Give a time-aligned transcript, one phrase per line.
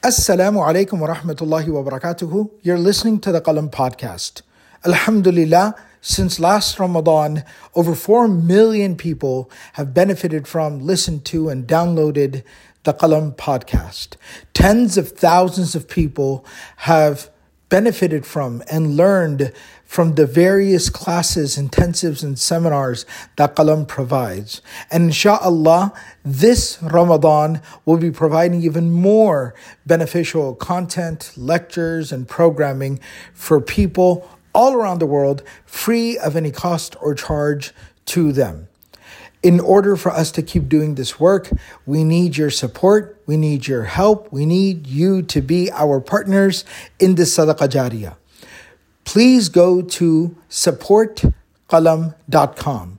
[0.00, 2.46] Assalamu alaikum wa rahmatullahi wa.
[2.62, 4.42] You're listening to the Qalam podcast.
[4.86, 7.42] Alhamdulillah, since last Ramadan,
[7.74, 12.44] over 4 million people have benefited from, listened to, and downloaded
[12.84, 14.14] the Qalam podcast.
[14.54, 16.46] Tens of thousands of people
[16.76, 17.28] have
[17.68, 19.52] benefited from and learned
[19.88, 23.06] from the various classes, intensives, and seminars
[23.36, 24.60] that Qalam provides.
[24.90, 29.54] And inshallah, this Ramadan will be providing even more
[29.86, 33.00] beneficial content, lectures, and programming
[33.32, 37.72] for people all around the world, free of any cost or charge
[38.04, 38.68] to them
[39.42, 41.48] in order for us to keep doing this work,
[41.86, 46.64] we need your support, we need your help, we need you to be our partners
[46.98, 48.16] in this sadaqah jariyah.
[49.08, 52.98] Please go to supportqalam.com.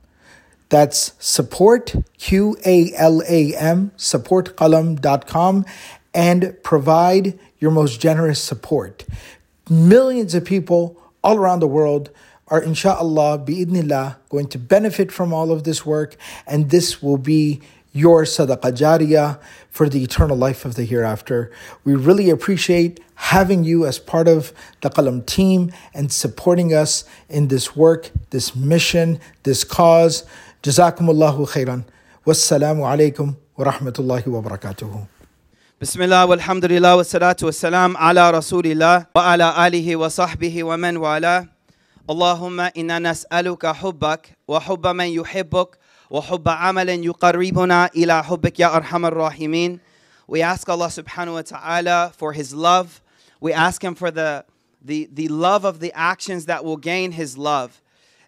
[0.69, 5.65] That's support, Q A L A M, supportqalam.com,
[6.11, 9.05] and provide your most generous support.
[9.69, 12.09] Millions of people all around the world
[12.47, 16.15] are inshallah bi'idnillah going to benefit from all of this work
[16.47, 17.61] and this will be
[17.93, 19.39] your sadaqah jariyah
[19.70, 21.50] for the eternal life of the hereafter.
[21.84, 27.48] We really appreciate having you as part of the Qalam team and supporting us in
[27.48, 30.24] this work, this mission, this cause.
[30.62, 31.84] Jazakumullahu khairan.
[32.26, 35.06] Wassalamu alaikum wa rahmatullahi wa barakatuhu.
[35.80, 41.48] بسم الله والحمد لله والصلاة والسلام على رسول الله وعلى آله وصحبه ومن والاه
[42.10, 45.68] اللهم إنا نسألك حبك وحب من يحبك
[46.10, 49.80] وحب عمل يقربنا إلى حبك يا أرحم الراحمين
[50.26, 53.02] We ask Allah subhanahu wa ta'ala for His love.
[53.40, 54.46] We ask Him for the,
[54.82, 57.82] the, the love of the actions that will gain His love.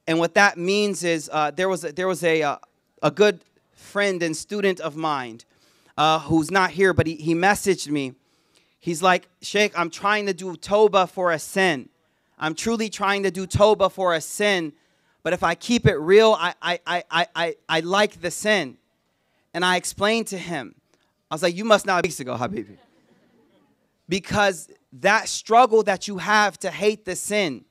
[0.07, 2.57] And what that means is uh, there was, a, there was a, uh,
[3.03, 3.41] a good
[3.73, 5.41] friend and student of mine
[5.97, 8.15] uh, who's not here, but he, he messaged me.
[8.79, 11.89] He's like, Sheikh, I'm trying to do Toba for a sin.
[12.39, 14.75] I'm truly trying to do Toba for a sin,
[15.24, 17.04] but if I keep it real, I, I, I,
[17.36, 18.78] I, I, like the sin.
[19.54, 20.76] And I explained to him,
[21.30, 22.78] I was like, You must not weeks ago, Habibi.
[24.10, 27.66] Because that struggle that you have to hate the sin,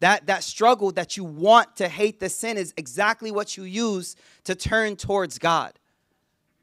[0.00, 4.16] that, that struggle that you want to hate the sin is exactly what you use
[4.44, 5.72] to turn towards God.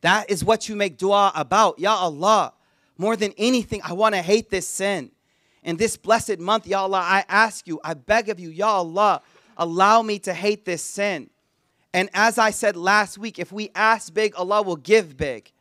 [0.02, 1.80] That is what you make dua about.
[1.80, 2.54] Ya Allah,
[2.98, 5.12] more than anything, I want to hate this sin.
[5.64, 9.22] In this blessed month, Ya Allah, I ask you, I beg of you, Ya Allah,
[9.58, 11.30] allow me to hate this sin.
[11.94, 15.52] And as I said last week, if we ask big, Allah will give big.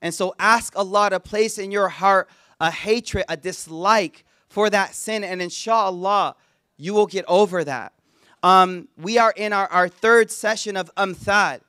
[0.00, 2.28] And so ask Allah to place in your heart
[2.60, 5.24] a hatred, a dislike for that sin.
[5.24, 6.36] And inshallah,
[6.76, 7.92] you will get over that.
[8.42, 11.60] Um, we are in our, our third session of Amthal.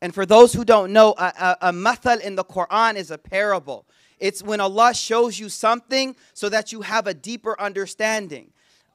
[0.00, 1.32] And for those who don't know, a,
[1.62, 3.86] a, a mathal in the Quran is a parable.
[4.22, 8.52] It's when Allah shows you something so that you have a deeper understanding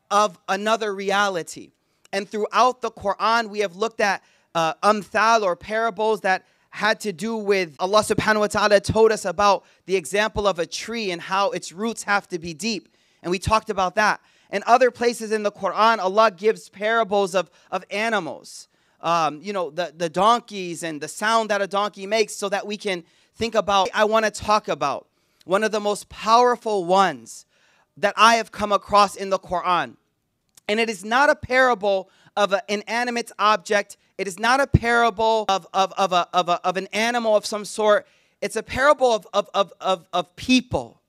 [0.10, 1.72] of another reality.
[2.14, 4.24] And throughout the Quran, we have looked at
[4.56, 4.74] uh,
[5.44, 9.98] or parables that had to do with Allah subhanahu wa ta'ala told us about the
[9.98, 12.88] example of a tree and how its roots have to be deep.
[13.22, 14.22] And we talked about that.
[14.50, 18.70] And other places in the Quran, Allah gives parables of, of animals.
[19.02, 22.66] Um, you know, the, the donkeys and the sound that a donkey makes so that
[22.66, 23.04] we can
[23.36, 23.90] think about.
[23.94, 25.08] I want to talk about
[25.47, 27.46] one of the most powerful ones
[27.96, 29.96] that I have come across in the Quran.
[30.68, 33.97] And it is not a parable of an inanimate object.
[34.18, 37.46] It is not a parable of, of, of, a, of, a, of an animal of
[37.46, 38.06] some sort.
[38.41, 41.02] It's a parable of, of, of, of, of people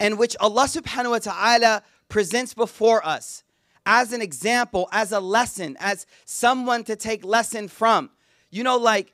[0.00, 3.42] in which Allah subhanahu wa ta'ala presents before us
[3.84, 8.10] as an example, as a lesson, as someone to take lesson from.
[8.50, 9.12] You know, like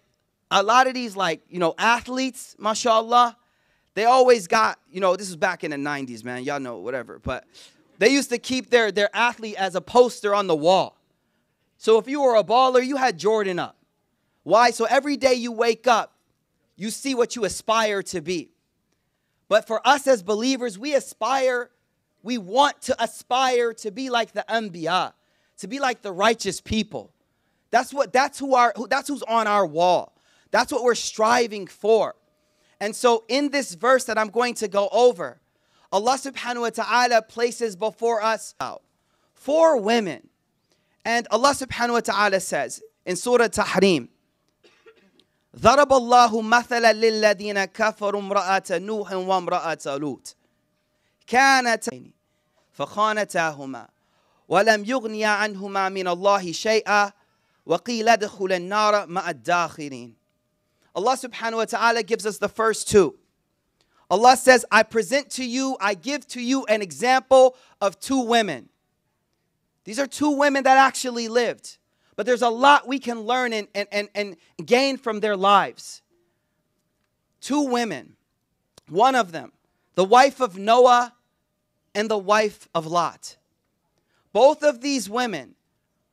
[0.51, 3.37] a lot of these, like, you know, athletes, mashallah,
[3.95, 6.43] they always got, you know, this was back in the 90s, man.
[6.45, 7.19] Y'all know, whatever.
[7.19, 7.45] But
[7.99, 10.97] they used to keep their, their athlete as a poster on the wall.
[11.79, 13.77] So if you were a baller, you had Jordan up.
[14.43, 14.71] Why?
[14.71, 16.13] So every day you wake up,
[16.77, 18.51] you see what you aspire to be.
[19.49, 21.71] But for us as believers, we aspire,
[22.23, 25.13] we want to aspire to be like the Anbiya,
[25.59, 27.13] to be like the righteous people.
[27.71, 30.17] That's what that's who our that's who's on our wall.
[30.51, 32.15] That's what we're striving for.
[32.84, 35.40] And so, in this verse that I'm going to go over,
[35.92, 38.56] Allah subhanahu wa ta'ala places before us
[39.34, 40.28] four women.
[41.04, 44.10] And Allah subhanahu wa ta'ala says in Surah Tahrim,
[45.58, 50.36] ضرب الله مثلا للذين كفروا امرأة نوح وامرأة لوط
[51.28, 52.12] كانتا
[52.74, 53.88] فخانتاهما
[54.48, 57.12] ولم يغنيا عنهما من الله شيئا
[57.66, 60.16] وقيل ادخل النار مع الداخلين
[60.95, 63.17] Allah subhanahu wa ta'ala gives us the first two.
[64.11, 68.69] Allah says, I present to you, I give to you an example of two women.
[69.85, 71.79] These are two women that actually lived.
[72.17, 76.03] But there's a lot we can learn and, and, and, and gain from their lives.
[77.41, 78.15] Two women,
[78.89, 79.53] one of them,
[79.97, 81.13] the wife of Noah
[81.95, 83.37] and the wife of Lot.
[84.33, 85.55] Both of these women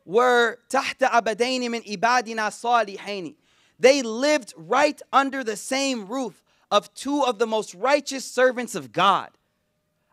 [0.06, 3.36] were tahta abadaini min ibadina salihaini.
[3.82, 8.92] They lived right under the same roof of two of the most righteous servants of
[8.92, 9.32] God.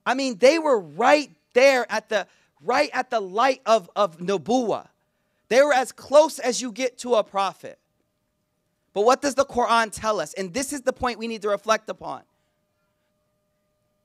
[0.06, 2.26] I mean, they were right there at the
[2.62, 4.88] right at the light of, of Nubuwa.
[5.48, 7.78] They were as close as you get to a prophet.
[8.94, 10.32] But what does the Quran tell us?
[10.32, 12.22] And this is the point we need to reflect upon.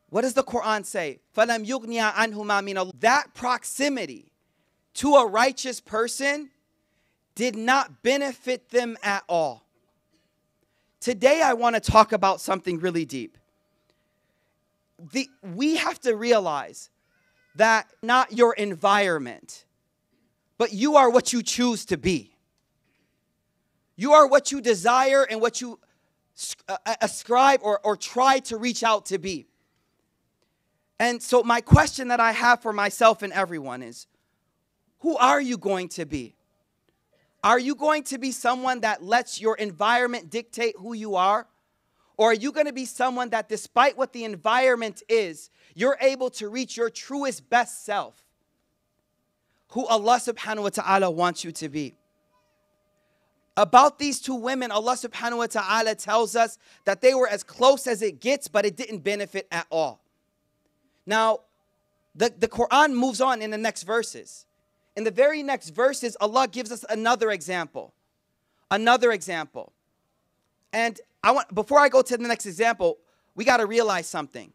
[0.09, 1.19] What does the Quran say?
[1.35, 4.31] That proximity
[4.95, 6.49] to a righteous person
[7.35, 9.65] did not benefit them at all.
[10.99, 13.37] Today, I want to talk about something really deep.
[15.11, 16.89] The, we have to realize
[17.55, 19.65] that not your environment,
[20.57, 22.33] but you are what you choose to be.
[23.95, 25.79] You are what you desire and what you
[26.67, 29.47] uh, uh, ascribe or, or try to reach out to be.
[30.99, 34.07] And so, my question that I have for myself and everyone is
[34.99, 36.35] who are you going to be?
[37.43, 41.45] Are you going to be someone that lets your environment dictate who you are?
[42.15, 46.29] Or are you going to be someone that, despite what the environment is, you're able
[46.31, 48.23] to reach your truest best self?
[49.71, 51.97] Who Allah subhanahu wa ta'ala wants you to be.
[53.57, 57.87] About these two women, Allah subhanahu wa ta'ala tells us that they were as close
[57.87, 60.01] as it gets, but it didn't benefit at all.
[61.05, 61.39] Now,
[62.15, 64.45] the, the Quran moves on in the next verses.
[64.95, 67.93] In the very next verses, Allah gives us another example.
[68.69, 69.73] Another example.
[70.71, 72.97] And I want before I go to the next example,
[73.35, 74.51] we got to realize something.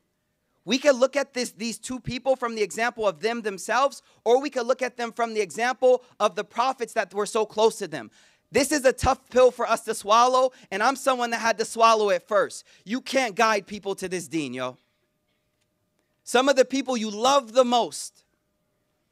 [0.64, 4.40] We could look at this these two people from the example of them themselves or
[4.40, 7.78] we could look at them from the example of the prophets that were so close
[7.78, 8.10] to them.
[8.50, 11.66] This is a tough pill for us to swallow, and I'm someone that had to
[11.66, 12.64] swallow it first.
[12.84, 14.78] You can't guide people to this deen, yo.
[16.24, 18.24] Some of the people you love the most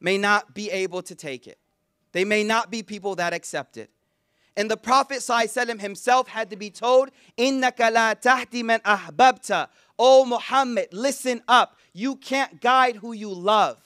[0.00, 1.58] may not be able to take it.
[2.12, 3.90] They may not be people that accept it.
[4.56, 9.68] And the Prophet ﷺ himself had to be told, إِنَّكَ لَا تَهْدِ مَنْ أَحْبَبْتَ
[9.98, 11.78] Oh Muhammad, listen up.
[11.94, 13.78] You can't guide who you love.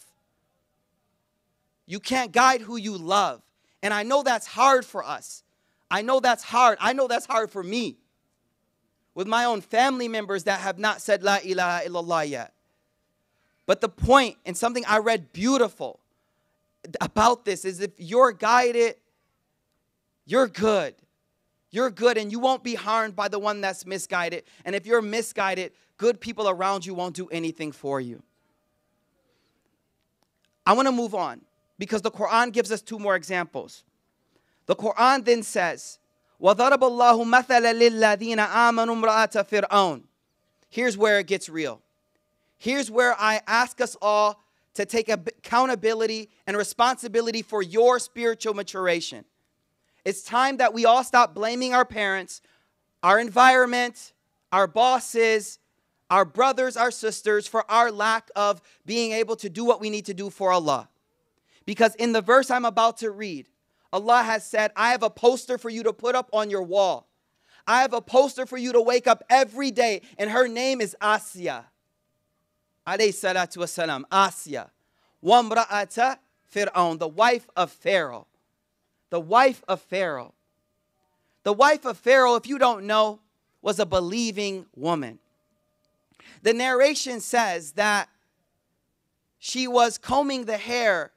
[1.87, 3.43] You can't guide who you love.
[3.83, 5.45] And I know that's hard for us.
[5.89, 6.79] I know that's hard.
[6.81, 7.99] I know that's hard for me.
[9.15, 12.53] With my own family members that have not said La ilaha illallah yet.
[13.67, 16.00] But the point, and something I read beautiful
[17.01, 18.97] about this, is if you're guided,
[20.25, 20.95] you're good.
[21.71, 24.45] You're good and you won't be harmed by the one that's misguided.
[24.65, 28.23] And if you're misguided, good people around you won't do anything for you.
[30.65, 31.43] I want to move on
[31.79, 33.85] because the Quran gives us two more examples.
[34.67, 35.99] The Quran then says,
[36.43, 40.03] وَضَرَبَ اللَّهُ مَثَلًا لِلَّذِينَ آمَنُوا امْرَأَةَ فِرْعَوْنَ
[40.69, 41.81] Here's where it gets real.
[42.59, 44.43] Here's where I ask us all
[44.74, 49.26] to take accountability and responsibility for your spiritual maturation.
[50.06, 52.42] It's time that we all stop blaming our parents,
[53.04, 54.14] our environment,
[54.52, 55.60] our bosses,
[56.10, 60.06] our brothers, our sisters for our lack of being able to do what we need
[60.06, 60.90] to do for Allah.
[61.66, 63.48] Because in the verse I'm about to read,
[63.94, 67.08] Allah has said, I have a poster for you to put up on your wall.
[67.68, 70.96] I have a poster for you to wake up every day, and her name is
[71.02, 71.66] Asya
[72.86, 74.70] alayhi salatu wasalam, Asya,
[75.24, 76.18] wamra'ata
[76.54, 78.28] Fir'aun, the wife of Pharaoh.
[79.10, 80.34] The wife of Pharaoh.
[81.44, 83.20] The wife of Pharaoh, if you don't know,
[83.62, 85.20] was a believing woman.
[86.44, 88.10] The narration says that
[89.38, 91.12] she was combing the hair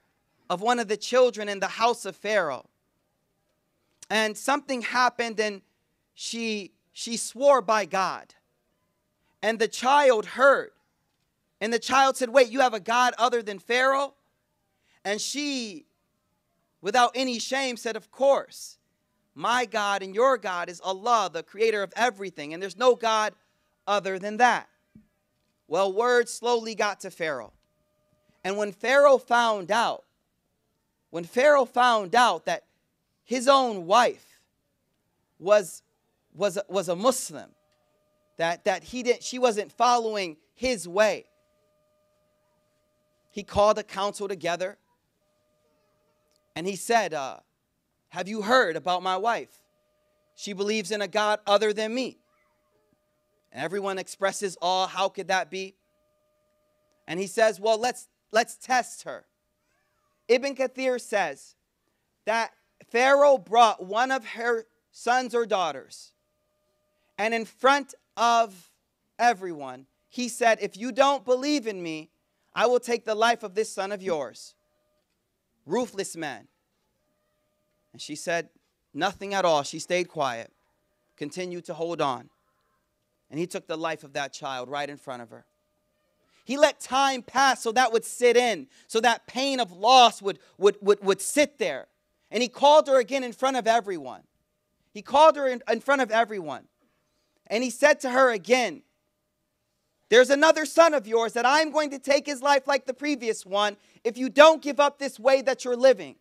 [0.48, 2.66] of one of the children in the house of Pharaoh.
[4.10, 5.62] And something happened and
[6.14, 8.34] she she swore by God.
[9.42, 10.70] And the child heard
[11.64, 14.12] and the child said, Wait, you have a God other than Pharaoh?
[15.02, 15.86] And she,
[16.82, 18.76] without any shame, said, Of course.
[19.34, 23.32] My God and your God is Allah, the creator of everything, and there's no God
[23.86, 24.68] other than that.
[25.66, 27.54] Well, word slowly got to Pharaoh.
[28.44, 30.04] And when Pharaoh found out,
[31.08, 32.64] when Pharaoh found out that
[33.24, 34.38] his own wife
[35.38, 35.82] was,
[36.34, 37.48] was, was a Muslim,
[38.36, 41.24] that, that he didn't, she wasn't following his way,
[43.34, 44.78] he called a council together
[46.56, 47.38] and he said, uh,
[48.10, 49.64] Have you heard about my wife?
[50.34, 52.18] she believes in a God other than me.
[53.52, 54.86] And everyone expresses awe.
[54.86, 55.74] How could that be?
[57.06, 59.26] And he says, Well, let's let's test her.
[60.28, 61.54] Ibn Kathir says
[62.24, 62.52] that
[62.90, 66.12] Pharaoh brought one of her sons or daughters,
[67.18, 68.70] and in front of
[69.18, 72.10] everyone, he said, If you don't believe in me,
[72.54, 74.54] I will take the life of this son of yours.
[75.66, 76.46] Ruthless man.
[77.92, 78.48] And she said,
[78.92, 79.64] Nothing at all.
[79.64, 80.52] She stayed quiet,
[81.16, 82.30] continued to hold on.
[83.28, 85.44] And he took the life of that child right in front of her.
[86.44, 90.38] He let time pass so that would sit in, so that pain of loss would,
[90.58, 91.88] would, would, would sit there.
[92.30, 94.22] And he called her again in front of everyone.
[94.92, 96.64] He called her in, in front of everyone.
[97.48, 98.82] And he said to her again,
[100.10, 103.46] There's another son of yours that I'm going to take his life like the previous
[103.46, 106.16] one if you don't give up this way that you're living.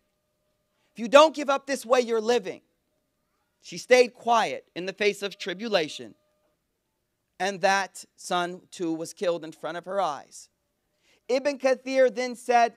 [0.93, 2.61] If you don't give up this way you're living.
[3.61, 6.15] She stayed quiet in the face of tribulation.
[7.39, 10.49] And that son too was killed in front of her eyes.
[11.27, 12.73] Ibn Kathir then said,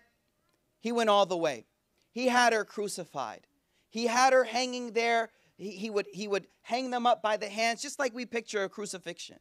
[0.81, 1.67] He went all the way.
[2.13, 3.47] He had her crucified.
[3.91, 5.31] He had her hanging there.
[5.57, 8.65] He, he, would, he would hang them up by the hands, just like we picture
[8.65, 9.39] a crucifixion.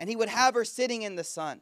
[0.00, 1.60] And he would have her sitting in the sun.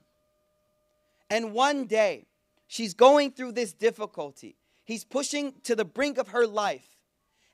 [1.28, 2.26] And one day,
[2.68, 4.56] she's going through this difficulty.
[4.84, 6.86] He's pushing to the brink of her life.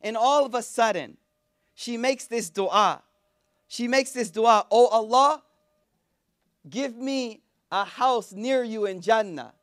[0.02, 1.16] And all of a sudden,
[1.74, 3.02] she makes this dua.
[3.66, 5.42] She makes this dua, Oh Allah,
[6.68, 7.40] give me
[7.72, 9.54] a house near you in Jannah.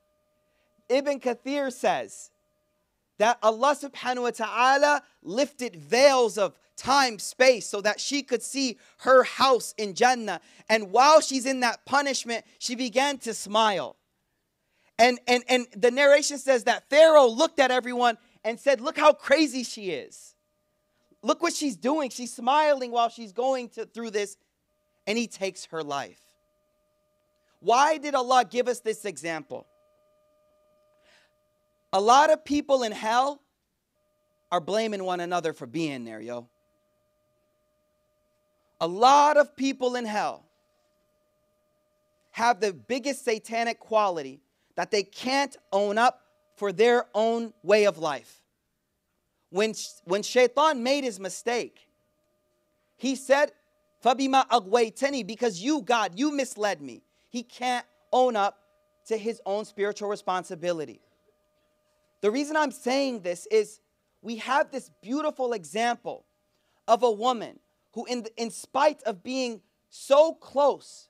[0.89, 2.30] Ibn Kathir says
[3.21, 8.79] that Allah subhanahu wa ta'ala lifted veils of time, space, so that she could see
[9.01, 10.41] her house in Jannah.
[10.67, 13.95] And while she's in that punishment, she began to smile.
[14.97, 19.13] And, and, and the narration says that Pharaoh looked at everyone and said, Look how
[19.13, 20.33] crazy she is.
[21.21, 22.09] Look what she's doing.
[22.09, 24.35] She's smiling while she's going to, through this,
[25.05, 26.19] and he takes her life.
[27.59, 29.67] Why did Allah give us this example?
[31.93, 33.41] A lot of people in hell
[34.51, 36.47] are blaming one another for being there, yo.
[38.79, 40.45] A lot of people in hell
[42.31, 44.41] have the biggest satanic quality
[44.75, 46.21] that they can't own up
[46.55, 48.41] for their own way of life.
[49.49, 49.73] When,
[50.05, 51.87] when Shaitan made his mistake,
[52.95, 53.51] he said,
[54.01, 57.03] because you, God, you misled me.
[57.29, 58.57] He can't own up
[59.07, 61.01] to his own spiritual responsibility.
[62.21, 63.79] The reason I'm saying this is
[64.21, 66.25] we have this beautiful example
[66.87, 67.59] of a woman
[67.93, 71.09] who, in, in spite of being so close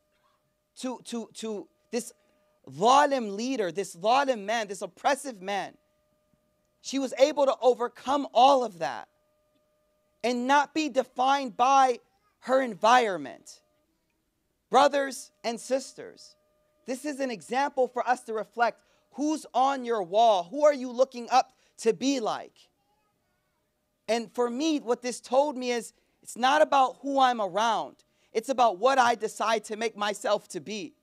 [0.77, 2.13] to, to, to this
[2.69, 5.73] zalim leader, this zalim man, this oppressive man,
[6.81, 9.07] she was able to overcome all of that
[10.23, 11.99] and not be defined by
[12.39, 13.59] her environment.
[14.69, 16.35] Brothers and sisters,
[16.85, 18.79] this is an example for us to reflect
[19.12, 20.44] who's on your wall?
[20.50, 22.54] Who are you looking up to be like?
[24.08, 25.92] And for me, what this told me is
[26.22, 27.96] it's not about who I'm around,
[28.32, 30.94] it's about what I decide to make myself to be.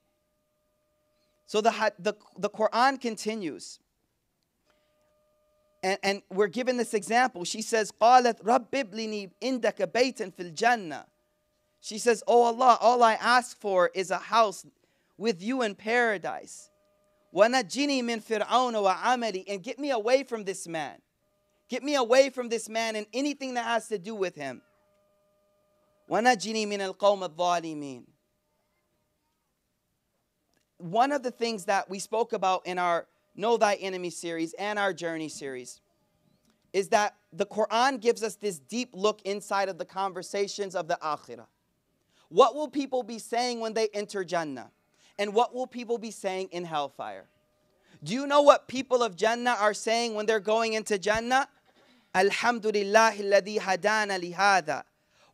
[1.46, 3.80] So the, the, the Quran continues.
[5.84, 7.44] And, and we're given this example.
[7.44, 11.06] She says, قالت رب ابلني عندك بيتا في الجنة.
[11.82, 14.66] She says, Oh Allah, all I ask for is a house
[15.18, 16.70] with you in paradise.
[17.36, 20.98] وَنَجِّنِي مِن فِرْعَوْنَ وَعَمَلِي And get me away from this man.
[21.70, 24.62] Get me away from this man and anything that has to do with him.
[26.10, 28.04] وَنَجِّنِي مِنَ الْقَوْمِ الظَّالِمِينَ
[30.84, 34.78] one of the things that we spoke about in our Know Thy Enemy series and
[34.78, 35.80] our Journey series
[36.74, 40.98] is that the Quran gives us this deep look inside of the conversations of the
[41.02, 41.48] Akhirah.
[42.28, 44.72] What will people be saying when they enter Jannah?
[45.18, 47.26] And what will people be saying in hellfire?
[48.04, 51.48] Do you know what people of Jannah are saying when they're going into Jannah?
[52.14, 54.84] Alhamdulillah alladhi hadana lihada.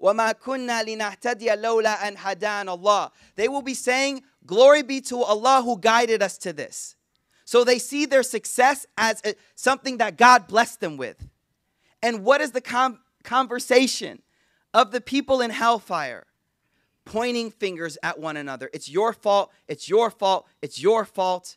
[0.01, 5.61] وَمَا كُنَّا لِنَهْتَدِيَ لَوْلَا أَنْ هَدَانَ اللَّهِ They will be saying, Glory be to Allah
[5.63, 6.95] who guided us to this.
[7.43, 11.27] So they see their success as a, something that God blessed them with.
[12.01, 14.21] And what is the com- conversation
[14.73, 16.25] of the people in hellfire?
[17.04, 18.70] Pointing fingers at one another.
[18.72, 21.56] It's your fault, it's your fault, it's your fault.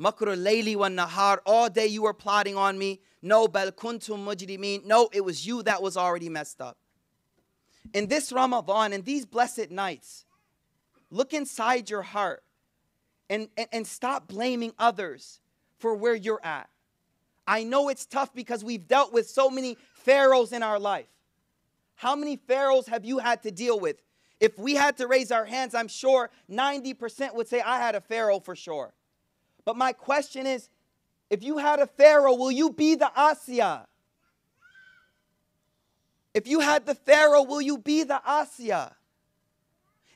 [0.00, 1.38] Makru layli wa nahar.
[1.46, 3.00] All day you were plotting on me.
[3.22, 4.84] No, bal kuntum mujrimin.
[4.84, 6.76] No, it was you that was already messed up.
[7.94, 10.24] In this Ramadan, in these blessed nights,
[11.10, 12.42] Look inside your heart
[13.30, 15.40] and, and, and stop blaming others
[15.78, 16.68] for where you're at.
[17.46, 21.08] I know it's tough because we've dealt with so many pharaohs in our life.
[21.94, 23.96] How many pharaohs have you had to deal with?
[24.40, 28.00] If we had to raise our hands, I'm sure 90% would say, I had a
[28.00, 28.92] pharaoh for sure.
[29.64, 30.68] But my question is
[31.28, 33.86] if you had a pharaoh, will you be the Asya?
[36.34, 38.92] If you had the pharaoh, will you be the Asya?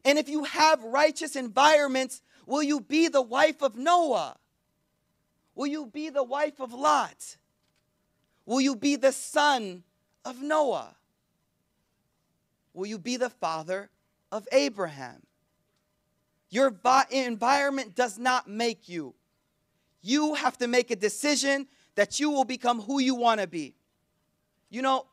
[0.05, 4.37] And if you have righteous environments, will you be the wife of Noah?
[5.55, 7.37] Will you be the wife of Lot?
[8.47, 9.83] Will you be the son
[10.25, 10.95] of Noah?
[12.75, 13.91] Will you be the father
[14.33, 15.23] of Abraham?
[16.51, 16.75] Your
[17.11, 19.15] environment does not make you.
[20.03, 23.77] You have to make a decision that you will become who you want to be.
[24.69, 25.07] You know,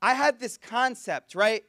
[0.00, 1.64] I had this concept, right?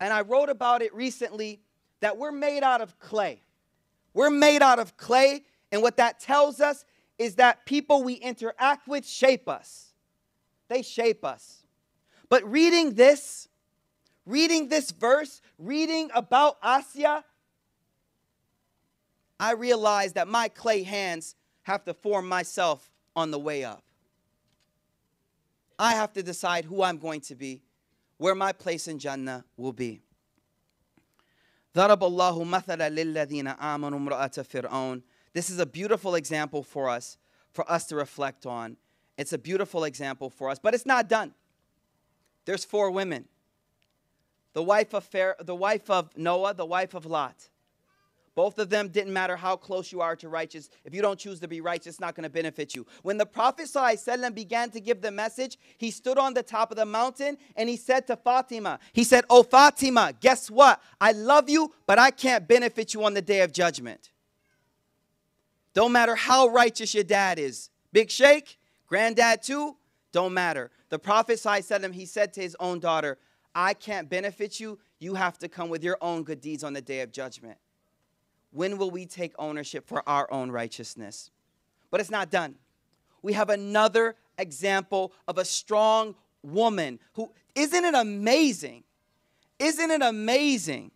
[0.00, 1.62] And I wrote about it recently
[2.00, 3.42] that we're made out of clay.
[4.12, 6.84] We're made out of clay, and what that tells us
[7.18, 9.92] is that people we interact with shape us.
[10.68, 11.64] They shape us.
[12.28, 13.48] But reading this,
[14.25, 17.23] reading this verse, reading about Asya,
[19.39, 23.83] I realized that my clay hands have to form myself on the way up.
[25.77, 27.61] I have to decide who I'm going to be,
[28.17, 30.01] where my place in Jannah will be.
[31.75, 35.01] ضرب الله مثلا للذين آمنوا امرأة فرعون.
[35.33, 37.17] This is a beautiful example for us,
[37.51, 38.77] for us to reflect on.
[39.17, 41.33] It's a beautiful example for us, but it's not done.
[42.45, 43.25] There's four women.
[44.52, 47.48] the wife of Pharaoh, the wife of Noah, the wife of Lot.
[48.34, 50.70] Both of them didn't matter how close you are to righteous.
[50.84, 52.86] If you don't choose to be righteous, it's not going to benefit you.
[53.02, 56.76] When the Prophet ﷺ began to give the message, he stood on the top of
[56.76, 60.80] the mountain and he said to Fatima, he said, Oh Fatima, guess what?
[61.00, 64.10] I love you, but I can't benefit you on the day of judgment.
[65.74, 67.68] Don't matter how righteous your dad is.
[67.92, 69.76] Big Shake, granddad too,
[70.12, 70.70] don't matter.
[70.88, 73.18] The Prophet ﷺ, he said to his own daughter,
[73.54, 74.78] I can't benefit you.
[74.98, 77.58] You have to come with your own good deeds on the day of judgment.
[78.52, 81.30] When will we take ownership for our own righteousness?
[81.90, 82.56] But it's not done.
[83.22, 88.84] We have another example of a strong woman who, isn't it amazing?
[89.58, 90.90] Isn't it amazing?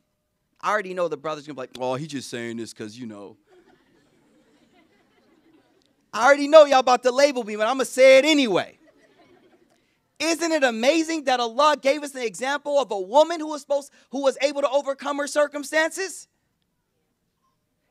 [0.61, 3.07] I already know the brother's gonna be like, oh, he's just saying this because, you
[3.07, 3.37] know.
[6.12, 8.79] I already know y'all about to label me, but I'm gonna say it anyway.
[10.25, 13.93] Isn't it amazing that Allah gave us an example of a woman who was supposed
[14.11, 16.29] who was able to overcome her circumstances?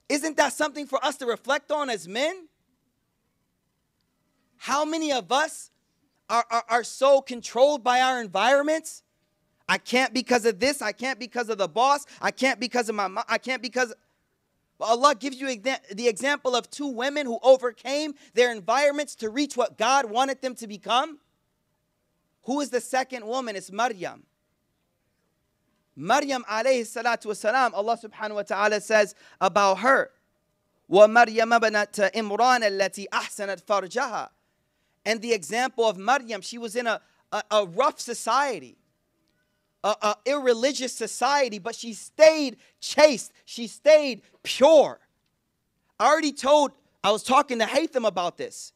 [0.09, 2.47] Isn't that something for us to reflect on as men?
[4.57, 5.69] How many of us
[6.29, 9.03] are, are, are so controlled by our environments?
[9.69, 10.81] I can't because of this.
[10.81, 12.05] I can't because of the boss.
[12.19, 13.23] I can't because of my mom.
[13.27, 13.93] I can't because.
[14.79, 19.55] But Allah gives you the example of two women who overcame their environments to reach
[19.55, 21.19] what God wanted them to become.
[22.44, 23.56] Who is the second woman?
[23.56, 24.24] It's Maryam.
[25.94, 30.10] Maryam alayhi salatu wasalam, Allah subhanahu wa ta'ala says about her,
[30.88, 34.28] وَمَرْيَمَ بَنَتْ إِمْرَانَ الَّتِي أَحْسَنَتْ فَرْجَهَا
[35.04, 37.00] And the example of Maryam, she was in a,
[37.32, 38.78] a, a rough society,
[39.82, 43.32] a, a irreligious society, but she stayed chaste.
[43.44, 45.00] She stayed pure.
[45.98, 48.72] I already told, I was talking to Haytham about this.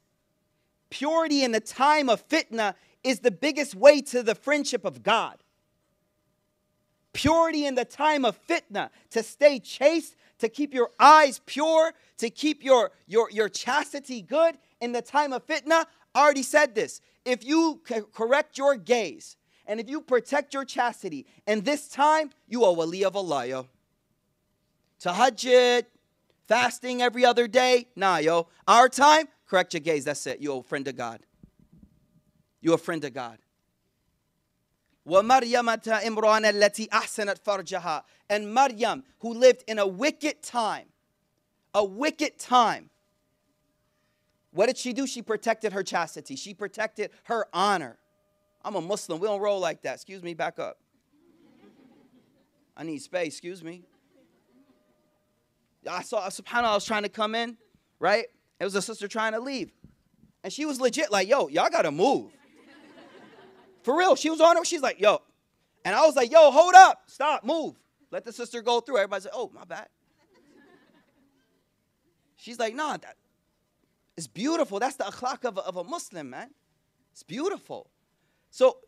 [0.90, 5.37] Purity in the time of fitna is the biggest way to the friendship of God
[7.17, 12.29] purity in the time of fitna, to stay chaste, to keep your eyes pure, to
[12.29, 15.85] keep your, your, your chastity good in the time of fitna.
[16.13, 17.01] I already said this.
[17.25, 17.81] If you
[18.13, 23.03] correct your gaze and if you protect your chastity, and this time you are wali
[23.03, 23.67] of Allah, yo.
[25.01, 25.85] Tahajjud,
[26.47, 28.47] fasting every other day, nah, yo.
[28.67, 30.39] Our time, correct your gaze, that's it.
[30.39, 31.19] You're a friend of God.
[32.60, 33.38] You're a friend of God.
[35.06, 40.86] وَمَرْيَمَةَ إِمْرَانَ الَّتِي أَحْسَنَتْ فَرْجَهَا And Maryam, who lived in a wicked time,
[41.74, 42.90] a wicked time.
[44.52, 45.06] What did she do?
[45.06, 46.36] She protected her chastity.
[46.36, 47.98] She protected her honor.
[48.64, 49.18] I'm a Muslim.
[49.18, 49.94] We don't roll like that.
[49.94, 50.78] Excuse me, back up.
[52.76, 53.34] I need space.
[53.34, 53.82] Excuse me.
[55.90, 57.56] I saw, subhanAllah, I was trying to come in,
[57.98, 58.26] right?
[58.60, 59.72] It was a sister trying to leave.
[60.44, 62.32] And she was legit like, yo, y'all got to move.
[63.87, 64.65] For real, she was on her.
[64.65, 65.21] She's like, yo.
[65.85, 67.03] And I was like, yo, hold up.
[67.05, 67.73] Stop, move.
[68.11, 68.97] Let the sister go through.
[68.97, 69.87] Everybody said, oh, my bad.
[72.35, 73.15] She's like, nah, that,
[74.17, 74.79] it's beautiful.
[74.79, 76.49] That's the akhlaq of a, of a Muslim, man.
[77.13, 77.89] It's beautiful.
[78.51, 78.79] So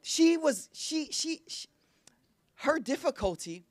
[0.00, 1.68] she was, she, she, she,
[2.54, 3.66] her difficulty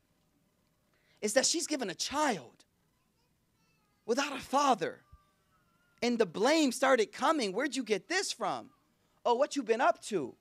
[1.20, 2.64] is that she's given a child
[4.06, 5.00] without a father.
[6.04, 7.54] And the blame started coming.
[7.54, 8.70] Where'd you get this from?
[9.26, 10.36] Oh, what you been up to?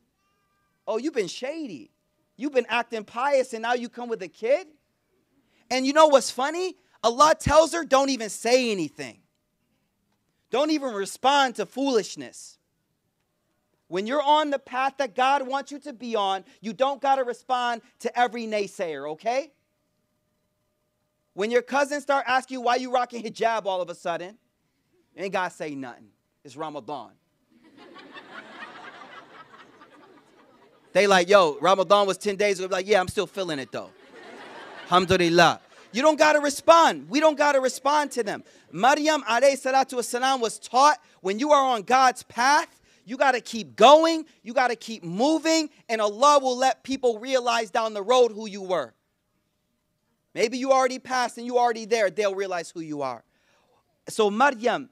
[0.87, 1.91] Oh, you've been shady.
[2.37, 4.67] You've been acting pious and now you come with a kid?
[5.71, 6.77] And you know what's funny?
[7.03, 9.19] Allah tells her, don't even say anything.
[10.51, 12.59] Don't even respond to foolishness.
[13.89, 17.17] When you're on the path that God wants you to be on, you don't got
[17.17, 19.51] to respond to every naysayer, okay?
[21.35, 24.37] When your cousins start asking you why you rocking hijab all of a sudden,
[25.17, 26.09] ain't got to say nothing.
[26.45, 27.13] It's Ramadan.
[30.94, 32.70] they like, yo, Ramadan was 10 days ago.
[32.72, 33.90] Like, yeah, I'm still feeling it though.
[34.84, 35.62] Alhamdulillah.
[35.94, 37.10] You don't got to respond.
[37.10, 38.44] We don't got to respond to them.
[38.72, 43.42] Maryam alayhi salatu wasalam was taught when you are on God's path, you got to
[43.42, 48.04] keep going, you got to keep moving, and Allah will let people realize down the
[48.04, 48.94] road who you were.
[50.36, 53.24] Maybe you already passed and you already there, they'll realize who you are.
[54.10, 54.90] So Maryam,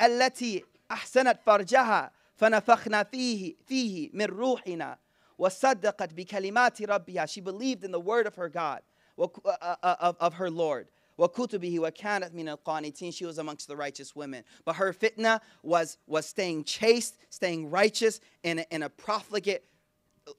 [0.00, 4.98] التي أحسنت فرجها فنفخنا فيه فيه من روحنا
[5.38, 8.82] وصدقت بكلمات ربها she believed in the word of her God
[9.18, 10.88] of, of her Lord
[11.18, 16.26] وكتبه وكانت من القانتين she was amongst the righteous women but her fitna was was
[16.26, 19.64] staying chaste staying righteous in a, in a profligate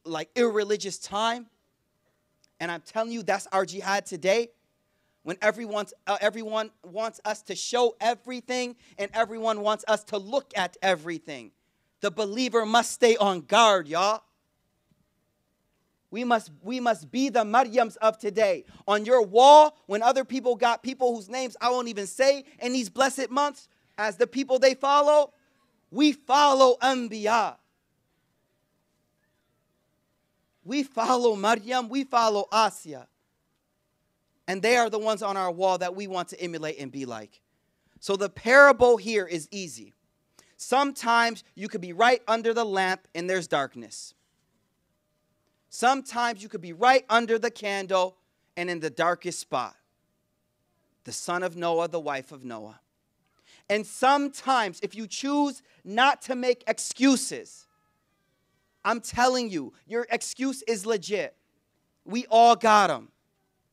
[0.05, 1.47] like irreligious time
[2.59, 4.49] and I'm telling you that's our jihad today
[5.27, 10.53] when everyone, uh, everyone wants us to show everything and everyone wants us to look
[10.55, 11.51] at everything.
[12.02, 14.22] The believer must stay on guard, y'all.
[16.10, 18.64] We must, we must be the Maryams of today.
[18.86, 22.74] On your wall, when other people got people whose names I won't even say in
[22.74, 25.32] these blessed months as the people they follow,
[25.90, 27.56] we follow Anbiya.
[30.64, 33.06] We follow Maryam, we follow Asya.
[34.48, 37.06] And they are the ones on our wall that we want to emulate and be
[37.06, 37.40] like.
[38.00, 39.94] So the parable here is easy.
[40.62, 44.14] Sometimes you could be right under the lamp and there's darkness.
[45.68, 48.16] Sometimes you could be right under the candle
[48.56, 49.74] and in the darkest spot.
[51.04, 52.78] The son of Noah, the wife of Noah.
[53.68, 57.66] And sometimes, if you choose not to make excuses,
[58.84, 61.34] I'm telling you, your excuse is legit.
[62.04, 63.08] We all got them.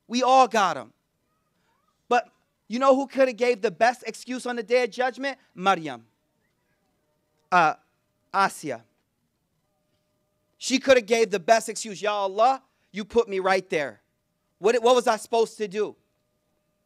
[0.08, 0.94] We all got them.
[2.08, 2.30] But
[2.68, 5.38] you know who could have gave the best excuse on the day of judgment?
[5.54, 6.06] Maryam.
[7.52, 7.74] Uh,
[8.34, 8.82] Asya.
[10.58, 12.02] She could have gave the best excuse.
[12.02, 14.02] Ya Allah, you put me right there.
[14.60, 15.96] What, what was I supposed to do?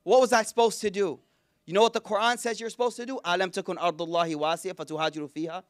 [0.04, 1.19] What was I supposed to do?
[1.65, 3.19] You know what the Quran says you're supposed to do?
[3.23, 5.63] Alam takun ardullahi wasiya fatuhajiru fiha.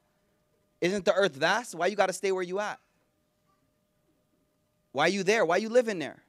[0.82, 1.76] Isn't the earth vast?
[1.76, 2.80] Why you got to stay where you at?
[4.92, 5.46] Why are you there?
[5.46, 6.22] Why you living there?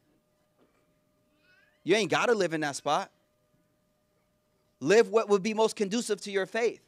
[1.83, 3.11] You ain't got to live in that spot.
[4.81, 6.81] Live what would be most conducive to your faith.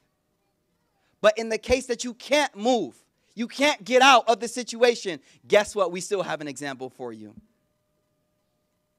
[1.27, 2.95] But in the case that you can't move,
[3.35, 5.91] you can't get out of the situation, guess what?
[5.91, 7.35] We still have an example for you.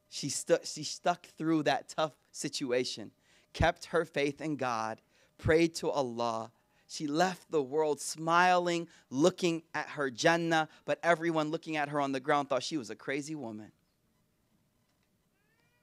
[0.10, 3.12] She, stu- she stuck through that tough situation,
[3.54, 5.00] kept her faith in God,
[5.38, 6.52] prayed to Allah.
[6.90, 12.12] She left the world smiling, looking at her Jannah, but everyone looking at her on
[12.12, 13.72] the ground thought she was a crazy woman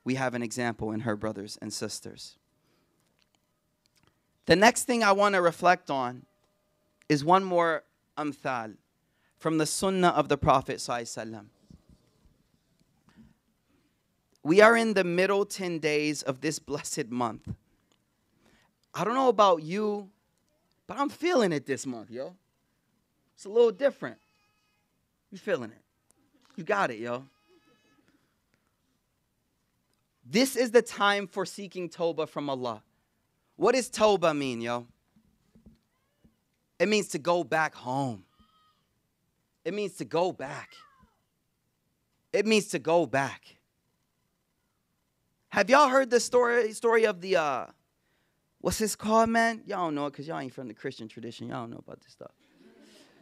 [0.05, 2.37] we have an example in her brothers and sisters.
[4.45, 6.27] The next thing I want to reflect on
[7.15, 7.85] is one more
[8.19, 8.77] amthal
[9.39, 10.83] from the sunnah of the Prophet.
[14.43, 17.49] We are in the middle 10 days of this blessed month.
[18.93, 20.11] I don't know about you,
[20.89, 22.35] but I'm feeling it this month, yo.
[23.37, 24.19] It's a little different.
[25.31, 25.83] You feeling it?
[26.57, 27.25] You got it, yo.
[30.27, 32.83] This is the time for seeking Toba from Allah.
[33.57, 34.87] What does Toba mean, yo?
[36.79, 38.25] It means to go back home.
[39.65, 40.73] It means to go back.
[42.33, 43.57] It means to go back.
[45.51, 47.67] Have y'all heard the story story of the uh
[48.61, 49.63] what's this called, man?
[49.67, 51.49] Y'all don't know it because y'all ain't from the Christian tradition.
[51.49, 52.33] Y'all don't know about this stuff.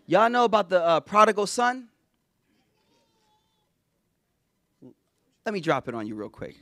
[0.06, 1.88] Y'all know about the uh, prodigal son?
[5.44, 6.56] Let me drop it on you real quick.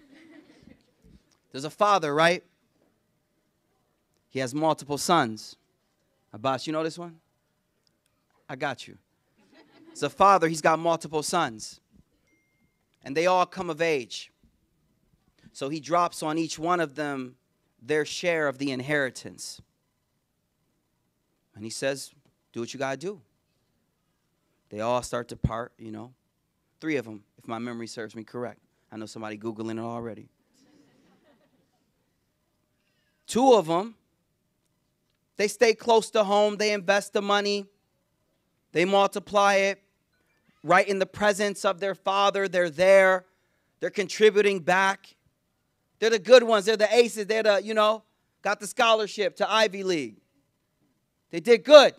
[1.52, 2.42] There's a father, right?
[4.28, 5.56] He has multiple sons.
[6.32, 7.16] Abbas, you know this one?
[8.48, 8.98] I got you.
[9.90, 11.80] It's a father, he's got multiple sons.
[13.02, 14.30] And they all come of age.
[15.52, 17.36] So he drops on each one of them
[17.82, 19.60] their share of the inheritance.
[21.54, 22.12] And he says,
[22.52, 23.20] Do what you got to do.
[24.68, 26.12] They all start to part, you know.
[26.80, 28.60] Three of them, if my memory serves me correct.
[28.92, 30.28] I know somebody Googling it already.
[33.26, 33.94] Two of them,
[35.36, 37.66] they stay close to home, they invest the money.
[38.72, 39.82] They multiply it
[40.62, 42.46] right in the presence of their father.
[42.46, 43.24] They're there.
[43.80, 45.16] They're contributing back.
[45.98, 46.66] They're the good ones.
[46.66, 47.26] They're the aces.
[47.26, 48.04] They're the, you know,
[48.42, 50.16] got the scholarship to Ivy League.
[51.30, 51.94] They did good.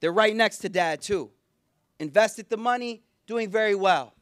[0.00, 1.30] They're right next to dad, too.
[1.98, 4.14] Invested the money, doing very well.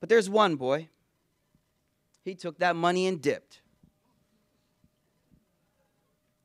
[0.00, 0.88] But there's one boy.
[2.24, 3.61] He took that money and dipped.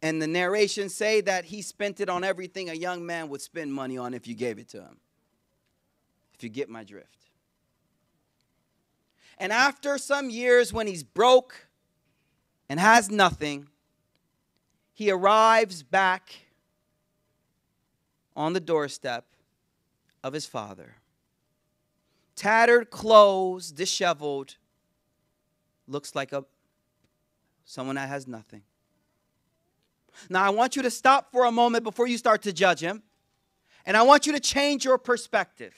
[0.01, 3.73] And the narrations say that he spent it on everything a young man would spend
[3.73, 4.97] money on if you gave it to him.
[6.33, 7.17] If you get my drift.
[9.39, 11.67] And after some years, when he's broke
[12.69, 13.67] and has nothing,
[14.93, 16.29] he arrives back
[18.35, 19.25] on the doorstep
[20.23, 20.95] of his father.
[22.35, 24.57] Tattered clothes, disheveled,
[25.87, 26.45] looks like a
[27.65, 28.61] someone that has nothing.
[30.29, 33.03] Now I want you to stop for a moment before you start to judge him.
[33.85, 35.73] And I want you to change your perspective.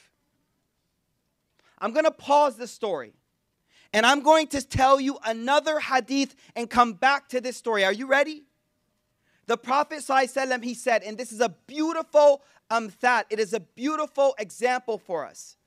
[1.78, 3.13] I'm going to pause the story.
[3.93, 7.84] And I'm going to tell you another hadith and come back to this story.
[7.84, 8.43] Are you ready?
[9.47, 13.60] The Prophet ﷺ, he said, and this is a beautiful um, amthal, it is a
[13.60, 15.58] beautiful example for us.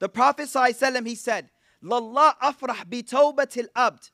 [0.00, 1.48] The Prophet ﷺ, he said,
[1.80, 4.10] Lalla afrah bitawbatil abd.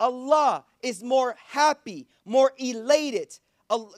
[0.00, 3.38] Allah is more happy, more elated.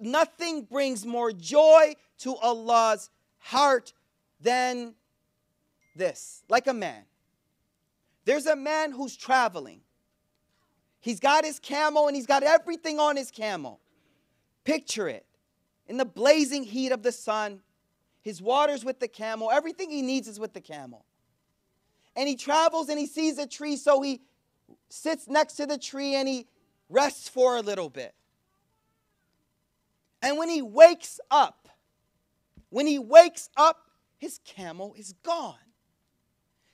[0.01, 3.93] Nothing brings more joy to Allah's heart
[4.41, 4.95] than
[5.97, 6.43] this.
[6.49, 7.05] Like a man.
[8.25, 9.81] There's a man who's traveling.
[11.01, 13.81] He's got his camel and he's got everything on his camel.
[14.65, 15.27] Picture it.
[15.89, 17.61] In the blazing heat of the sun,
[18.23, 21.05] his water's with the camel, everything he needs is with the camel.
[22.15, 24.21] And he travels and he sees a tree, so he
[24.93, 26.47] sits next to the tree and he
[26.91, 28.15] rests for a little bit.
[30.21, 31.69] And when he wakes up,
[32.69, 35.55] when he wakes up, his camel is gone.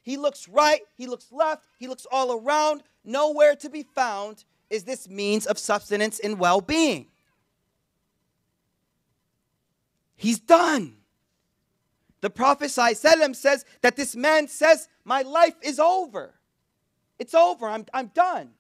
[0.03, 2.83] He looks right, he looks left, he looks all around.
[3.05, 7.07] Nowhere to be found is this means of sustenance and well being.
[10.17, 10.97] He's done.
[12.21, 16.38] The Prophet says that this man says, My life is over.
[17.20, 17.68] It's over.
[17.68, 18.52] I'm, I'm done.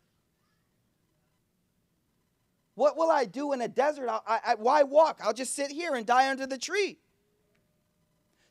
[2.75, 4.09] What will I do in a desert?
[4.09, 5.19] I, I, why walk?
[5.23, 6.97] I'll just sit here and die under the tree.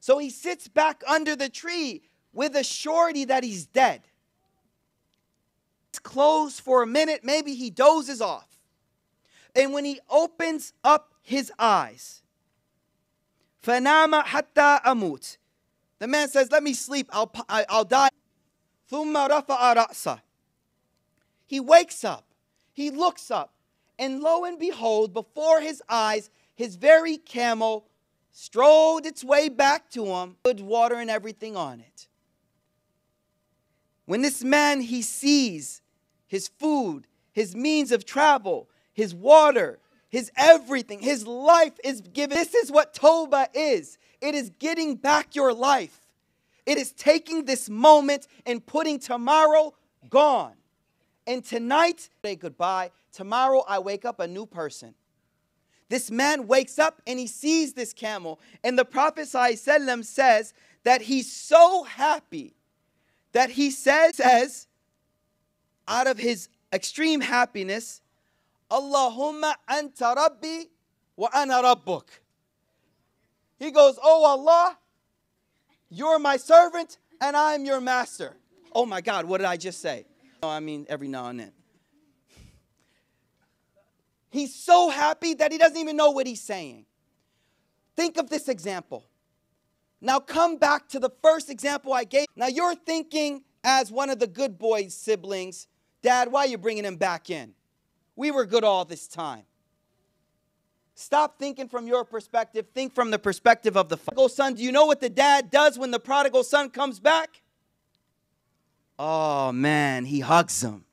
[0.01, 4.03] So he sits back under the tree with a surety that he's dead.
[5.91, 7.23] It's closed for a minute.
[7.23, 8.49] Maybe he dozes off.
[9.55, 12.23] And when he opens up his eyes,
[13.63, 15.37] فَنَامَ حَتَّى أَمُوتِ
[15.99, 18.09] The man says, let me sleep, I'll, I'll die.
[21.46, 22.26] He wakes up,
[22.74, 23.54] he looks up,
[24.00, 27.86] and lo and behold, before his eyes, his very camel
[28.32, 32.08] strolled its way back to him, with water and everything on it.
[34.06, 35.82] When this man he sees
[36.28, 42.38] his food, his means of travel, his water, his everything, his life is given.
[42.38, 43.98] This is what Toba is.
[44.22, 46.02] It is getting back your life
[46.68, 49.74] it is taking this moment and putting tomorrow
[50.10, 50.54] gone.
[51.26, 52.92] And tonight, say goodbye.
[53.14, 54.94] Tomorrow, I wake up a new person.
[55.90, 58.42] This man wakes up and he sees this camel.
[58.66, 60.54] And the Prophet says
[60.84, 62.54] that he's so happy
[63.32, 64.68] that he says, says
[65.88, 68.02] out of his extreme happiness,
[68.70, 70.64] Allahumma anta rabbi
[71.16, 72.08] wa ana rabbuk.
[73.58, 74.78] He goes, Oh Allah,
[75.90, 78.36] you're my servant and I'm your master.
[78.74, 80.06] Oh my God, what did I just say?
[80.44, 81.52] Oh, I mean, every now and then.
[84.30, 86.86] He's so happy that he doesn't even know what he's saying.
[87.96, 89.06] Think of this example.
[90.00, 92.28] Now, come back to the first example I gave.
[92.36, 95.68] Now, you're thinking, as one of the good boys' siblings,
[96.04, 97.56] Dad, why are you bringing him back in?
[98.16, 99.44] We were good all this time.
[101.00, 102.66] Stop thinking from your perspective.
[102.74, 104.56] Think from the perspective of the prodigal son.
[104.56, 107.44] Do you know what the dad does when the prodigal son comes back?
[108.98, 110.86] Oh man, he hugs him.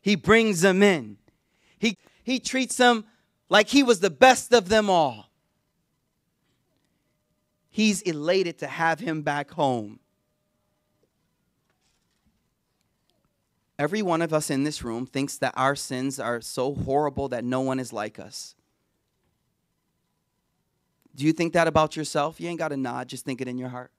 [0.00, 1.16] He brings him in.
[1.80, 3.04] He, he treats him
[3.48, 5.30] like he was the best of them all.
[7.70, 9.98] He's elated to have him back home.
[13.80, 17.44] Every one of us in this room thinks that our sins are so horrible that
[17.44, 18.54] no one is like us.
[21.14, 22.40] Do you think that about yourself?
[22.40, 23.90] You ain't got to nod, just think it in your heart.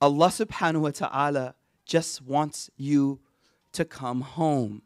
[0.00, 1.54] Allah subhanahu wa ta'ala
[1.86, 3.20] just wants you
[3.72, 4.82] to come home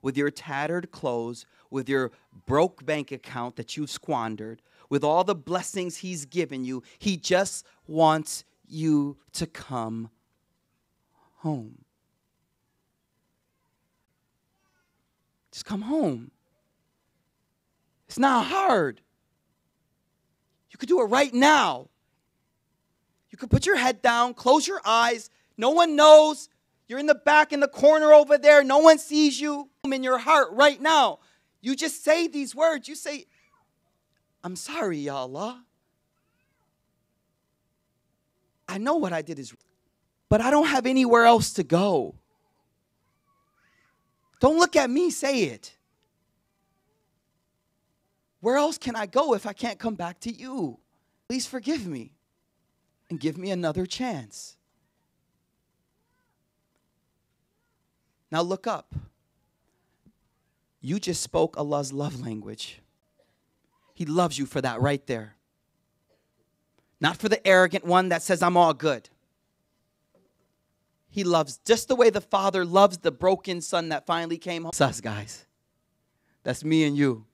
[0.00, 2.12] with your tattered clothes, with your
[2.46, 6.82] broke bank account that you've squandered, with all the blessings He's given you.
[6.98, 10.10] He just wants you to come
[11.38, 11.84] home.
[15.52, 16.30] Just come home.
[18.08, 19.00] It's not hard.
[20.74, 21.88] You could do it right now.
[23.30, 25.30] You could put your head down, close your eyes.
[25.56, 26.48] No one knows.
[26.88, 28.64] You're in the back in the corner over there.
[28.64, 31.20] No one sees you in your heart right now.
[31.60, 32.88] You just say these words.
[32.88, 33.26] You say,
[34.42, 35.64] I'm sorry, Ya Allah.
[38.68, 39.54] I know what I did is,
[40.28, 42.16] but I don't have anywhere else to go.
[44.40, 45.76] Don't look at me, say it.
[48.44, 50.78] Where else can I go if I can't come back to you?
[51.30, 52.12] Please forgive me
[53.08, 54.58] and give me another chance.
[58.30, 58.94] Now look up.
[60.82, 62.82] You just spoke Allah's love language.
[63.94, 65.36] He loves you for that right there.
[67.00, 69.08] Not for the arrogant one that says, I'm all good.
[71.08, 74.72] He loves just the way the father loves the broken son that finally came home.
[74.76, 75.46] That's us, guys.
[76.42, 77.24] That's me and you.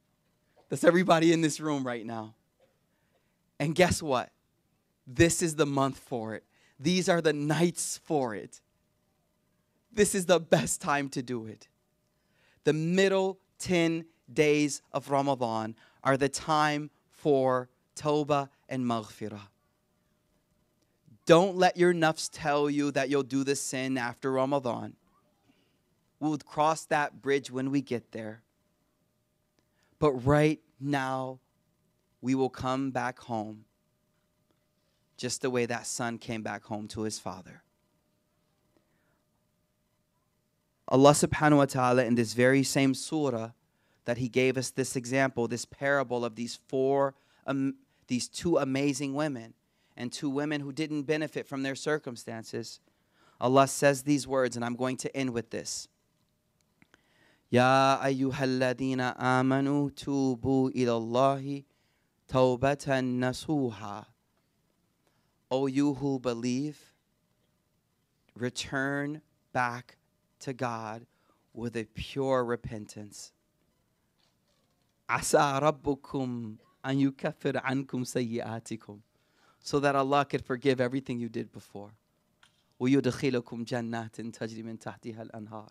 [0.71, 2.35] That's everybody in this room right now.
[3.59, 4.31] And guess what?
[5.07, 6.45] This is the month for it.
[6.79, 8.61] These are the nights for it.
[9.93, 11.69] This is the best time to do it.
[12.65, 19.49] The middle 10 days of Ramadan are the time for Tawbah and Maghfirah.
[21.27, 24.95] Don't let your nafs tell you that you'll do the sin after Ramadan.
[26.21, 28.43] We'll cross that bridge when we get there.
[30.01, 31.39] But right now,
[32.21, 33.65] we will come back home
[35.17, 37.63] just the way that son came back home to his father.
[40.89, 43.51] Allah subhanahu wa ta'ala, in this very same surah,
[44.07, 47.15] that he gave us this example, this parable of these four,
[47.47, 47.75] um,
[48.09, 49.55] these two amazing women
[49.97, 52.81] and two women who didn't benefit from their circumstances.
[53.41, 55.87] Allah says these words, and I'm going to end with this.
[57.52, 61.64] يا أيها الذين آمنوا توبوا إلى الله
[62.28, 64.06] توبة نصوحا
[65.52, 66.94] O you who believe,
[68.36, 69.22] return
[69.54, 69.98] back
[70.40, 71.06] to God
[71.54, 73.32] with a pure repentance.
[75.10, 79.00] عسى ربكم أن يكفر عنكم سيئاتكم
[79.60, 81.94] so that Allah could forgive everything you did before.
[82.80, 85.70] ويدخلكم جنات تجري من تحتها الأنهار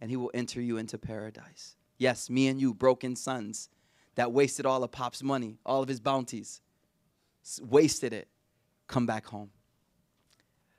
[0.00, 1.76] and he will enter you into paradise.
[1.96, 3.68] Yes, me and you, broken sons
[4.14, 6.60] that wasted all of Pop's money, all of his bounties,
[7.62, 8.28] wasted it,
[8.86, 9.50] come back home.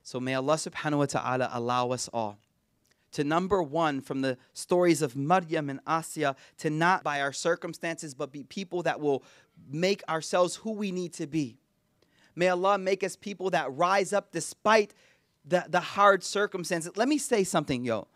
[0.04, 2.40] So may Allah subhanahu wa ta'ala allow us all
[3.12, 8.14] to number one from the stories of Maryam and Asiya to not by our circumstances,
[8.14, 9.24] but be people that will
[9.70, 11.58] make ourselves who we need to be.
[12.36, 14.94] May Allah make us people that rise up despite
[15.46, 16.92] the, the hard circumstances.
[16.96, 18.08] Let me say something, yo.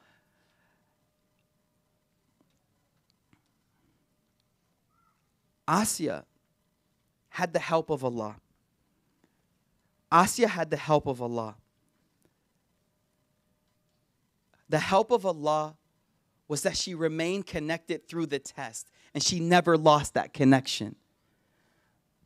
[5.67, 6.23] Asiya
[7.29, 8.35] had the help of Allah.
[10.11, 11.55] Asya had the help of Allah.
[14.69, 15.75] The help of Allah
[16.47, 20.95] was that she remained connected through the test and she never lost that connection.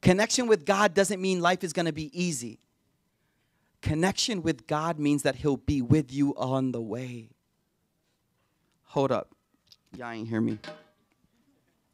[0.01, 2.59] Connection with God doesn't mean life is going to be easy.
[3.81, 7.29] Connection with God means that He'll be with you on the way.
[8.85, 9.31] Hold up.
[9.95, 10.59] Y'all ain't hear me.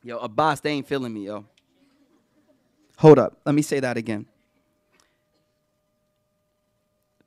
[0.04, 1.46] Yo, Abbas, they ain't feeling me, yo.
[2.98, 3.40] Hold up.
[3.46, 4.26] Let me say that again.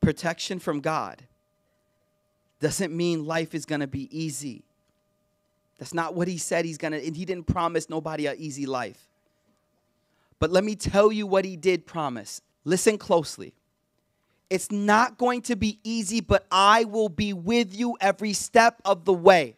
[0.00, 1.22] Protection from God
[2.60, 4.62] doesn't mean life is going to be easy.
[5.78, 8.66] That's not what he said he's going to, and he didn't promise nobody an easy
[8.66, 9.08] life.
[10.38, 12.40] But let me tell you what he did promise.
[12.64, 13.54] Listen closely.
[14.48, 19.04] It's not going to be easy, but I will be with you every step of
[19.04, 19.56] the way.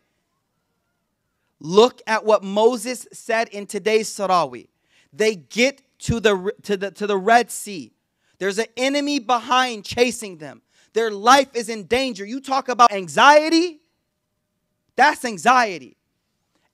[1.61, 4.69] Look at what Moses said in today's Taraweeh.
[5.13, 7.93] They get to the, to the, to the Red Sea.
[8.39, 10.63] There's an enemy behind chasing them.
[10.93, 12.25] Their life is in danger.
[12.25, 13.81] You talk about anxiety,
[14.97, 15.97] that's anxiety.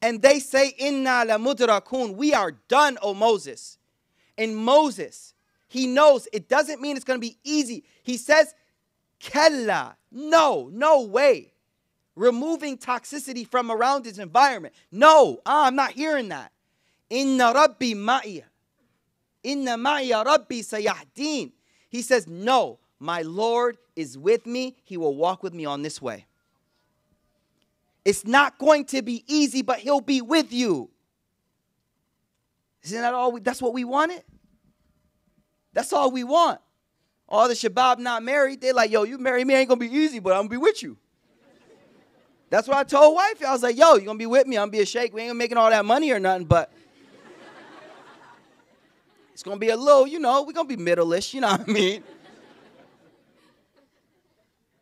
[0.03, 3.79] And they say, Inna la mudrakun, we are done, O Moses.
[4.37, 5.33] And Moses,
[5.69, 7.85] he knows it doesn't mean it's going to be easy.
[8.03, 8.55] He says,
[9.19, 11.54] Kella, no, no way
[12.17, 14.75] removing toxicity from around his environment.
[14.93, 16.53] No, I'm not hearing that.
[17.11, 18.45] Inna Rabbi ma'iya.
[19.43, 21.53] Inna ma'iya Rabbi sayahdeen.
[21.89, 24.77] He says, no, my Lord is with me.
[24.85, 26.27] He will walk with me on this way.
[28.05, 30.91] It's not going to be easy, but he'll be with you.
[32.83, 33.33] Isn't that all?
[33.33, 34.23] We, that's what we wanted.
[35.73, 36.61] That's all we want.
[37.29, 40.19] All the shabab not married, they like, yo, you marry me ain't gonna be easy,
[40.19, 40.99] but I'm gonna be with you.
[42.55, 43.45] That's what I told wife.
[43.45, 44.57] I was like, yo, you gonna be with me?
[44.57, 45.13] I'm gonna be a sheikh.
[45.13, 46.73] We ain't making all that money or nothing, but
[49.33, 51.73] it's gonna be a little, you know, we're gonna be middle-ish, you know what I
[51.73, 52.05] mean?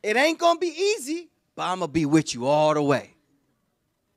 [0.03, 3.15] It ain't gonna be easy, but I'm gonna be with you all the way.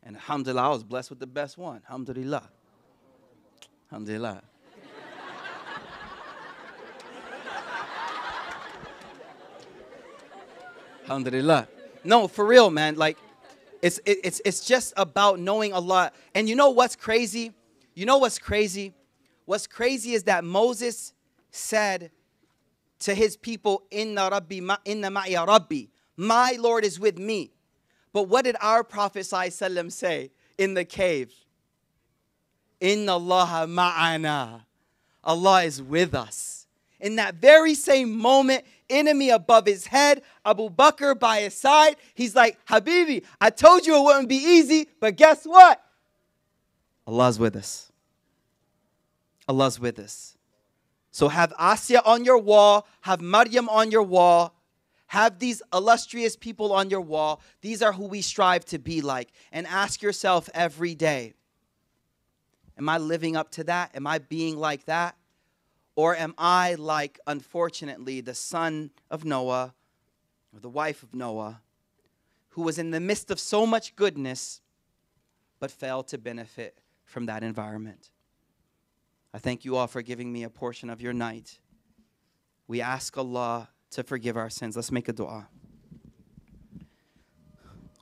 [0.03, 1.82] And alhamdulillah, I was blessed with the best one.
[1.86, 2.49] Alhamdulillah.
[3.89, 4.41] Alhamdulillah.
[11.03, 11.70] Alhamdulillah.
[12.03, 12.95] No, for real, man.
[12.95, 13.18] Like,
[13.86, 16.11] it's, it, it's, it's just about knowing Allah.
[16.33, 17.51] And you know what's crazy?
[17.93, 18.95] You know what's crazy?
[19.45, 21.13] What's crazy is that Moses
[21.51, 22.09] said
[23.01, 25.83] to his people, Inna Rabbi, inna ma'iya Rabbi.
[26.17, 27.51] My Lord is with me.
[28.11, 31.31] But what did our Prophet say in the cave?
[32.79, 34.61] Inna Allah ma'ana.
[35.23, 36.64] Allah is with us.
[36.99, 41.97] In that very same moment, enemy above his head, Abu Bakr by his side.
[42.13, 45.81] He's like, Habibi, I told you it wouldn't be easy, but guess what?
[47.07, 47.91] Allah's with us.
[49.47, 50.37] Allah's with us.
[51.11, 54.53] So have Asya on your wall, have Maryam on your wall,
[55.07, 57.41] have these illustrious people on your wall.
[57.61, 59.31] These are who we strive to be like.
[59.51, 61.33] And ask yourself every day
[62.77, 63.95] Am I living up to that?
[63.95, 65.15] Am I being like that?
[65.96, 69.74] Or am I like, unfortunately, the son of Noah
[70.53, 71.62] or the wife of Noah
[72.51, 74.61] who was in the midst of so much goodness
[75.59, 78.11] but failed to benefit from that environment?
[79.32, 81.59] I thank you all for giving me a portion of your night.
[82.66, 84.76] We ask Allah to forgive our sins.
[84.76, 85.48] Let's make a dua.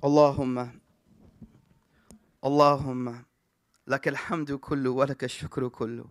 [0.03, 0.71] Allahumma,
[2.43, 3.25] Allahumma,
[3.89, 6.11] لك الحمد كله ولك الشكر كله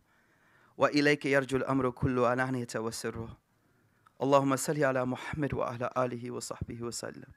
[0.82, 3.38] وإليك يرجو الأمر كله علانية وسره
[4.22, 7.32] اللهم صل على محمد وعلى آله وصحبه وسلم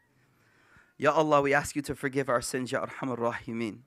[0.98, 3.78] Ya Allah, we ask you to forgive our sins, Ya Arhamar Rahimin.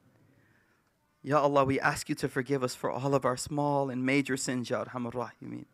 [1.22, 4.36] Ya Allah, we ask you to forgive us for all of our small and major
[4.36, 5.66] sins, Ya Arhamar Rahimin.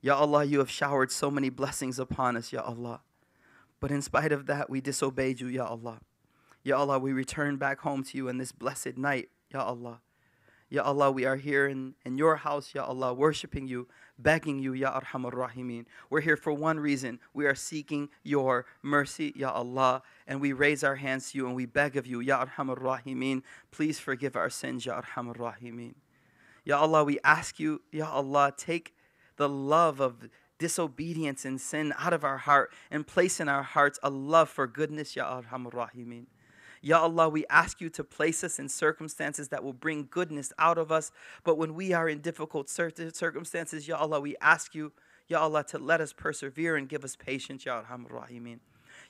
[0.00, 3.02] Ya Allah, you have showered so many blessings upon us, Ya Allah.
[3.78, 6.00] But in spite of that, we disobeyed you, Ya Allah.
[6.62, 10.00] Ya Allah, we return back home to you in this blessed night, Ya Allah.
[10.71, 13.87] Ya Allah, we are here in, in your house, Ya Allah, worshiping you,
[14.19, 15.85] begging you, Ya Arhamar Rahimin.
[16.11, 17.19] We're here for one reason.
[17.33, 21.55] We are seeking your mercy, Ya Allah, and we raise our hands to you and
[21.55, 23.41] we beg of you, Ya Arhamar Rahimin,
[23.71, 25.95] please forgive our sins, Ya Arhamar Rahimin.
[26.65, 28.93] Ya Allah, we ask you, Ya Allah, take
[29.37, 33.97] the love of disobedience and sin out of our heart and place in our hearts
[34.03, 36.27] a love for goodness, Ya Arhamar Rahimin.
[36.81, 40.77] Ya Allah, we ask you to place us in circumstances that will bring goodness out
[40.77, 41.11] of us.
[41.43, 44.93] But when we are in difficult circumstances, Ya Allah, we ask you,
[45.27, 48.59] Ya Allah, to let us persevere and give us patience, Ya Arhamar Rahimin.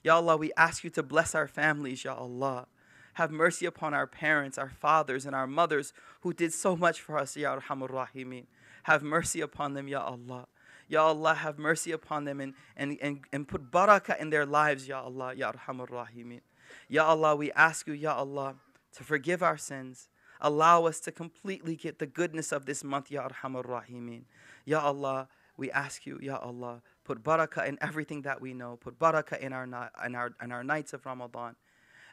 [0.03, 2.67] Ya Allah, we ask you to bless our families, Ya Allah.
[3.13, 7.17] Have mercy upon our parents, our fathers, and our mothers who did so much for
[7.17, 8.45] us, Ya Arhamar Rahimin.
[8.83, 10.47] Have mercy upon them, Ya Allah.
[10.87, 14.87] Ya Allah, have mercy upon them and, and, and, and put barakah in their lives,
[14.87, 16.41] Ya Allah, Ya Arhamar Rahimin.
[16.88, 18.56] Ya Allah, we ask you, Ya Allah,
[18.96, 20.08] to forgive our sins.
[20.40, 24.22] Allow us to completely get the goodness of this month, Ya Arhamar Rahimin.
[24.64, 28.76] Ya Allah, we ask you, Ya Allah, put barakah in everything that we know.
[28.76, 29.64] Put barakah in our,
[30.04, 31.56] in our, in our nights of Ramadan.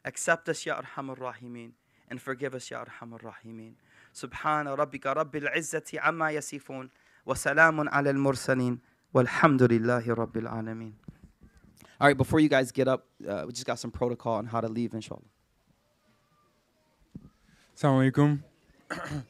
[0.06, 1.72] Accept us, Ya Arhamar Rahimin,
[2.10, 3.74] and forgive us, Ya Arhamar Rahimin.
[4.14, 6.90] سبحان ربك رب العزة عما يصفون
[7.26, 8.80] وسلام على المرسلين
[9.14, 10.94] والحمد لله رب العالمين
[11.99, 14.61] all right, before you guys get up, uh, we just got some protocol on how
[14.61, 15.23] to leave, inshallah.
[17.75, 18.43] Assalamu alaikum.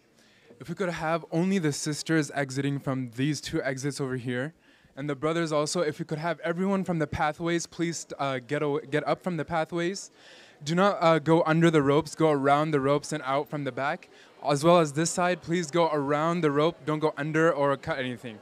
[0.60, 4.52] if we could have only the sisters exiting from these two exits over here,
[4.96, 8.62] and the brothers also, if we could have everyone from the pathways, please uh, get,
[8.90, 10.10] get up from the pathways.
[10.64, 13.72] Do not uh, go under the ropes, go around the ropes and out from the
[13.72, 14.08] back.
[14.44, 17.98] As well as this side, please go around the rope, don't go under or cut
[17.98, 18.38] anything.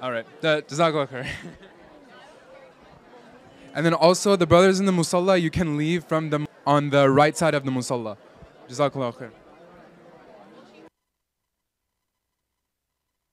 [0.00, 1.26] All right, does that Jazakallah khair.
[3.74, 7.10] And then also the brothers in the musalla, you can leave from the on the
[7.10, 8.16] right side of the musalla.
[8.68, 9.30] Jazakallah khair.